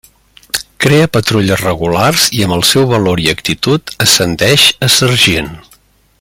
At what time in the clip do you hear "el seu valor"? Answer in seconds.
2.57-3.21